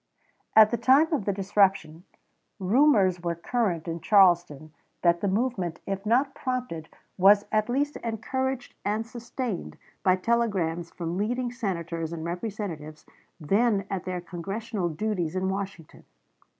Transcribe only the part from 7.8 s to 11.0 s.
encouraged and sustained by telegrams